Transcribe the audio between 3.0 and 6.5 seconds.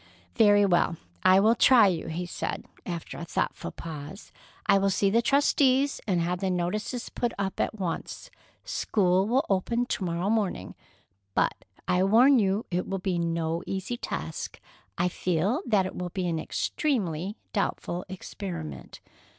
a thoughtful pause. "I will see the trustees and have the